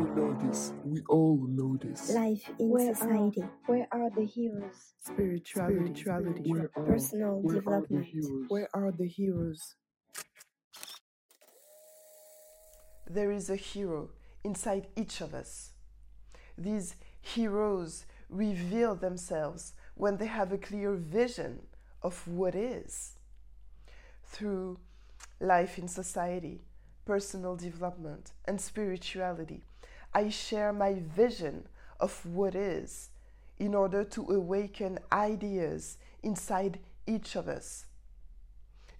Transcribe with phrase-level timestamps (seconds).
[0.00, 0.72] We know this.
[0.82, 2.10] We all know this.
[2.10, 3.42] Life in Where society.
[3.42, 4.94] Are, where are the heroes?
[5.04, 5.76] Spirituality.
[5.76, 6.50] Spirituality.
[6.50, 8.06] Where are, Personal where development.
[8.06, 8.46] Are?
[8.48, 9.74] Where are the heroes?
[13.06, 14.08] There is a hero
[14.42, 15.72] inside each of us.
[16.56, 21.66] These heroes reveal themselves when they have a clear vision
[22.02, 23.18] of what is.
[24.24, 24.78] Through
[25.40, 26.62] life in society,
[27.04, 29.64] personal development, and spirituality,
[30.12, 33.10] I share my vision of what is
[33.58, 37.86] in order to awaken ideas inside each of us.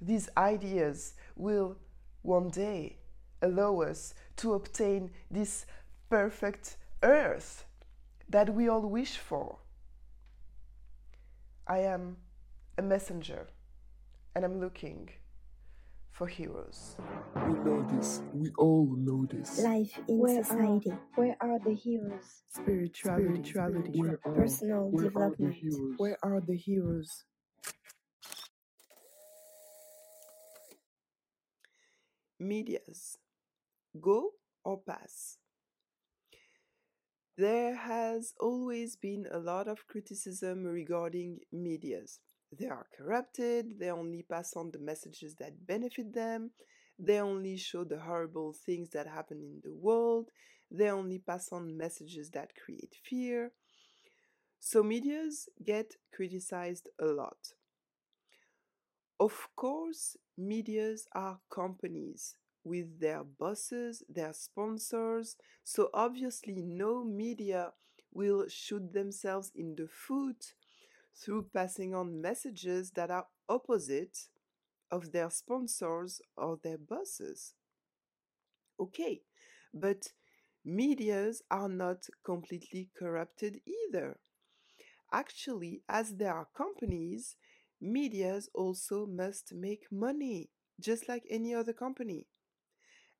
[0.00, 1.77] These ideas will
[2.23, 2.98] one day
[3.42, 5.66] allow us to obtain this
[6.09, 7.64] perfect earth
[8.28, 9.58] that we all wish for.
[11.66, 12.16] I am
[12.78, 13.47] a messenger
[14.34, 15.08] and I'm looking
[16.12, 16.96] for heroes.
[17.46, 18.23] We know this.
[18.32, 19.59] We all know this.
[19.60, 20.91] Life in Where society.
[20.91, 22.42] Are, where are the heroes?
[22.50, 23.24] Spirituality.
[23.42, 23.98] Spirituality.
[24.00, 25.55] Where are, Personal where are the development.
[25.55, 25.94] heroes?
[25.98, 27.25] Where are the heroes?
[32.38, 33.19] Medias.
[34.00, 34.31] Go
[34.64, 35.38] or pass?
[37.36, 42.20] There has always been a lot of criticism regarding medias.
[42.53, 46.51] They are corrupted, they only pass on the messages that benefit them,
[46.98, 50.31] they only show the horrible things that happen in the world,
[50.71, 53.53] they only pass on messages that create fear.
[54.61, 57.55] So, medias get criticized a lot.
[59.21, 67.73] Of course, medias are companies with their bosses, their sponsors, so obviously, no media
[68.12, 70.55] will shoot themselves in the foot
[71.16, 74.28] through passing on messages that are opposite
[74.91, 77.55] of their sponsors or their bosses.
[78.78, 79.22] Okay,
[79.75, 80.12] but
[80.64, 84.19] medias are not completely corrupted either.
[85.12, 87.36] Actually, as they are companies,
[87.81, 90.50] medias also must make money,
[90.81, 92.27] just like any other company.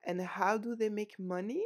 [0.05, 1.65] And how do they make money?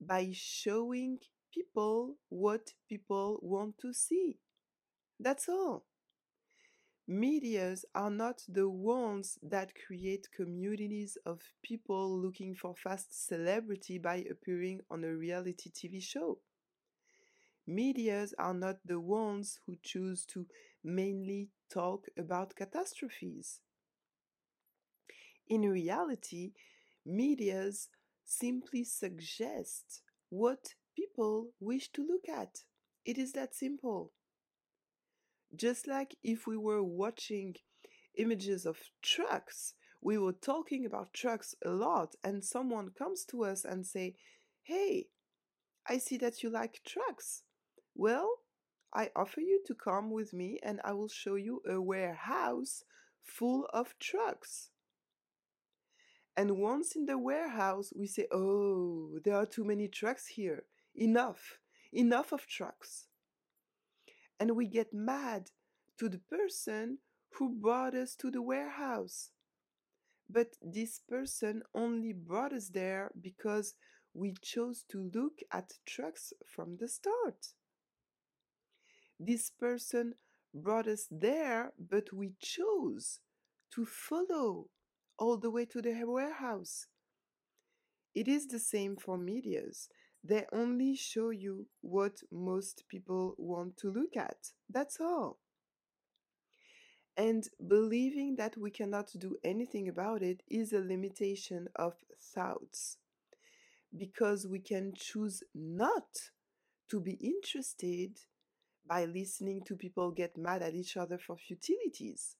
[0.00, 1.18] By showing
[1.52, 4.38] people what people want to see.
[5.20, 5.84] That's all.
[7.08, 14.24] Medias are not the ones that create communities of people looking for fast celebrity by
[14.30, 16.40] appearing on a reality TV show.
[17.66, 20.46] Medias are not the ones who choose to
[20.84, 23.62] mainly talk about catastrophes.
[25.48, 26.52] In reality,
[27.04, 27.90] medias
[28.24, 32.64] simply suggest what people wish to look at.
[33.04, 34.12] It is that simple.
[35.54, 37.56] Just like if we were watching
[38.16, 43.64] images of trucks, we were talking about trucks a lot, and someone comes to us
[43.64, 44.16] and say,
[44.62, 45.08] "Hey,
[45.86, 47.42] I see that you like trucks.
[47.94, 48.42] Well,
[48.92, 52.84] I offer you to come with me and I will show you a warehouse
[53.22, 54.70] full of trucks."
[56.40, 60.64] And once in the warehouse, we say, Oh, there are too many trucks here.
[60.94, 61.58] Enough,
[61.92, 63.09] enough of trucks.
[64.40, 65.50] And we get mad
[65.98, 66.98] to the person
[67.34, 69.30] who brought us to the warehouse.
[70.28, 73.74] But this person only brought us there because
[74.14, 77.48] we chose to look at trucks from the start.
[79.18, 80.14] This person
[80.54, 83.20] brought us there, but we chose
[83.74, 84.68] to follow
[85.18, 86.86] all the way to the warehouse.
[88.14, 89.88] It is the same for medias.
[90.22, 94.52] They only show you what most people want to look at.
[94.68, 95.38] That's all.
[97.16, 101.94] And believing that we cannot do anything about it is a limitation of
[102.34, 102.98] thoughts.
[103.96, 106.30] Because we can choose not
[106.90, 108.18] to be interested
[108.86, 112.36] by listening to people get mad at each other for futilities.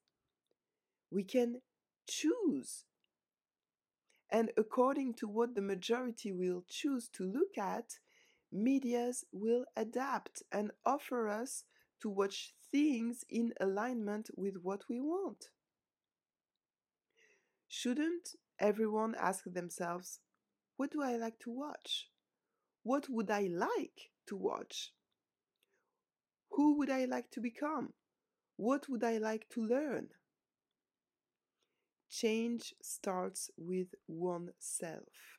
[1.11, 1.61] We can
[2.09, 2.85] choose.
[4.33, 7.99] And according to what the majority will choose to look at,
[8.53, 11.65] medias will adapt and offer us
[12.03, 15.47] to watch things in alignment with what we want.
[17.69, 20.21] Shouldn't everyone ask themselves,
[20.77, 22.09] what do I like to watch?
[22.83, 24.93] What would I like to watch?
[26.53, 27.93] Who would I like to become?
[28.57, 30.09] What would I like to learn?
[32.10, 35.39] Change starts with oneself.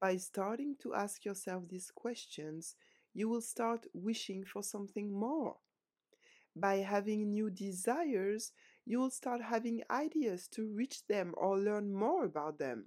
[0.00, 2.74] By starting to ask yourself these questions,
[3.14, 5.56] you will start wishing for something more.
[6.56, 8.52] By having new desires,
[8.84, 12.86] you will start having ideas to reach them or learn more about them.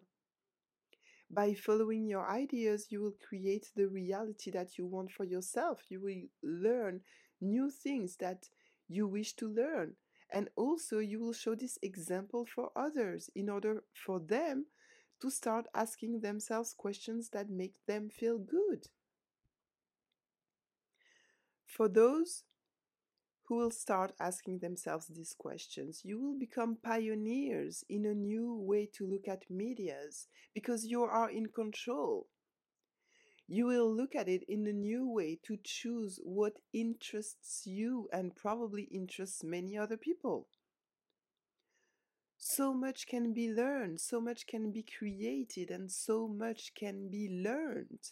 [1.31, 5.83] By following your ideas, you will create the reality that you want for yourself.
[5.89, 7.01] You will learn
[7.39, 8.49] new things that
[8.87, 9.95] you wish to learn.
[10.31, 14.65] And also, you will show this example for others in order for them
[15.21, 18.87] to start asking themselves questions that make them feel good.
[21.65, 22.43] For those
[23.49, 28.87] who will start asking themselves these questions, you will become pioneers in a new way
[28.93, 32.27] to look at medias because you are in control.
[33.51, 38.35] You will look at it in a new way to choose what interests you and
[38.35, 40.45] probably interests many other people.
[42.37, 47.27] So much can be learned, so much can be created, and so much can be
[47.27, 48.11] learned.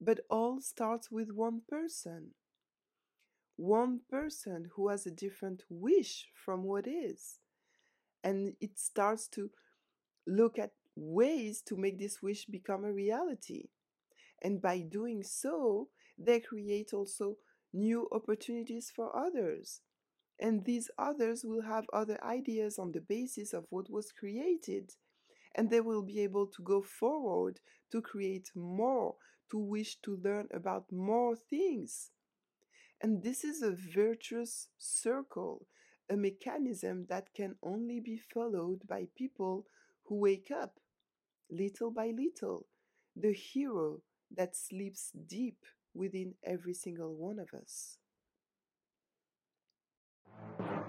[0.00, 2.30] But all starts with one person.
[3.56, 7.40] One person who has a different wish from what is.
[8.22, 9.50] And it starts to
[10.24, 13.70] look at ways to make this wish become a reality.
[14.42, 15.88] And by doing so,
[16.18, 17.36] they create also
[17.72, 19.80] new opportunities for others.
[20.38, 24.92] And these others will have other ideas on the basis of what was created.
[25.54, 27.60] And they will be able to go forward
[27.92, 29.16] to create more,
[29.50, 32.10] to wish to learn about more things.
[33.02, 35.66] And this is a virtuous circle,
[36.08, 39.66] a mechanism that can only be followed by people
[40.04, 40.78] who wake up
[41.50, 42.66] little by little,
[43.16, 44.00] the hero
[44.36, 45.58] that sleeps deep
[45.94, 47.98] within every single one of us.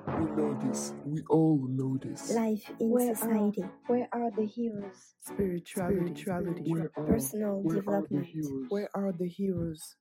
[0.07, 0.93] We know this.
[1.05, 2.31] We all know this.
[2.33, 3.63] Life in Where are- society.
[3.87, 5.15] Where are the heroes?
[5.21, 6.69] Spirituality.
[6.71, 8.25] Where are, Personal where are the development.
[8.27, 8.65] heroes?
[8.69, 9.95] Where are the heroes?